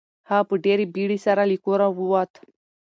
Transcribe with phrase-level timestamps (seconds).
[0.29, 2.31] هغه په ډېرې بیړې سره له کوره ووت.